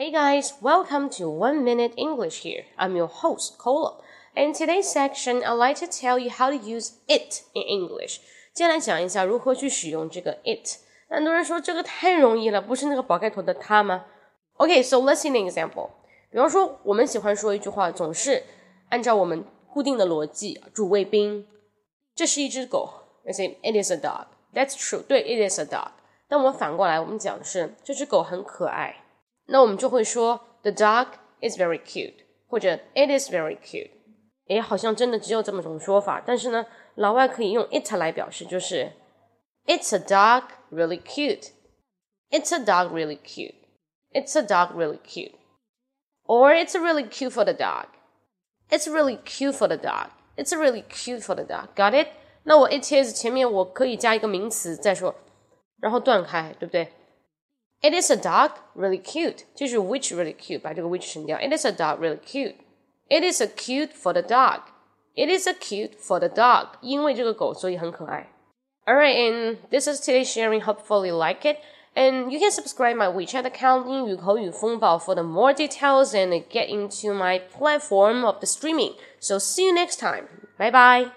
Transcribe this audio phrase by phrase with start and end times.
[0.00, 2.64] Hey guys, welcome to One Minute English here.
[2.78, 4.00] I'm your host, Cola.
[4.34, 8.20] In today's section, I'd like to tell you how to use it in English.
[8.54, 10.78] 接下来讲一下如何去使用这个 it。
[11.10, 14.06] 很多人说这个太容易了，不是那个宝盖头的它吗？
[14.56, 15.90] Okay, so let's see an example.
[16.30, 18.42] 比方说，我们喜欢说一句话，总是
[18.88, 21.46] 按照我们固定的逻辑，主谓宾。
[22.14, 22.88] 这是一只狗。
[23.26, 24.28] Let's say it is a dog.
[24.54, 25.02] That's true.
[25.02, 25.90] 对，it is a dog.
[26.26, 29.03] 但我们反过来，我们讲的是这只狗很可爱。
[29.46, 31.08] 那我们就会说 The dog
[31.40, 32.14] is very cute，
[32.48, 33.90] 或者 It is very cute。
[34.48, 38.92] 诶，好像真的只有这么种说法，但是呢，老外可以用 it 来表示，就是
[39.66, 43.54] It's a dog really cute。It's a dog really cute.
[44.12, 45.34] It's a dog really cute.
[46.24, 47.86] Or it's really cute for the dog.
[48.68, 50.10] It's really cute for the dog.
[50.36, 51.74] It's really cute for the dog.
[51.74, 52.08] Got it?
[52.44, 55.14] 那我 it is 前面我可以加一个名词再说，
[55.80, 56.92] 然后断开，对不对
[57.84, 59.44] ？it is a dog, really cute.
[59.54, 61.38] 就是 which really cute，把这个 which 省掉。
[61.38, 62.54] It is a dog, really cute.
[63.08, 64.60] It is a cute for the dog.
[65.14, 66.68] It is a cute for the dog.
[66.80, 68.28] 因为这个狗，所以很可爱。
[68.86, 70.62] Alright, and this is today's sharing.
[70.62, 71.58] Hopefully you like it.
[71.94, 77.12] And you can subscribe my WeChat account 英语口语风暴 for the more details and get into
[77.12, 78.94] my platform of the streaming.
[79.18, 80.28] So see you next time.
[80.56, 81.10] Bye bye.